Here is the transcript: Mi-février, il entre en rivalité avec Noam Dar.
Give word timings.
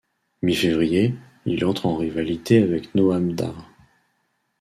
Mi-février, 0.41 1.13
il 1.45 1.63
entre 1.63 1.85
en 1.85 1.95
rivalité 1.95 2.63
avec 2.63 2.95
Noam 2.95 3.33
Dar. 3.33 3.69